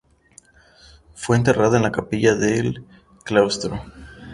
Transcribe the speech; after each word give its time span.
Fue 1.13 1.37
enterrada 1.37 1.77
en 1.77 1.83
la 1.83 1.91
capilla 1.91 2.33
del 2.33 2.83
claustro. 3.23 3.85